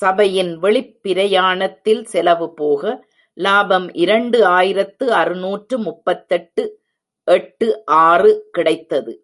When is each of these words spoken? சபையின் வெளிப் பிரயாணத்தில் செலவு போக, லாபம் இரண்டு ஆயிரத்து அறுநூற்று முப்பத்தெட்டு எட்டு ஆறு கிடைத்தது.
சபையின் 0.00 0.58
வெளிப் 0.58 0.98
பிரயாணத்தில் 1.02 2.04
செலவு 2.04 2.54
போக, 2.54 3.06
லாபம் 3.34 3.94
இரண்டு 3.94 4.44
ஆயிரத்து 4.44 5.12
அறுநூற்று 5.12 5.78
முப்பத்தெட்டு 5.78 6.80
எட்டு 7.24 7.84
ஆறு 7.86 8.48
கிடைத்தது. 8.52 9.24